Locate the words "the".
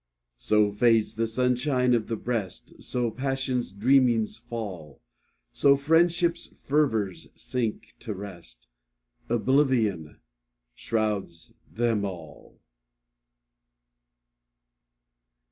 1.13-1.27, 2.07-2.15